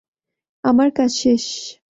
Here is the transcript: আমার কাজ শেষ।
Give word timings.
আমার 0.63 0.89
কাজ 0.97 1.11
শেষ। 1.21 1.45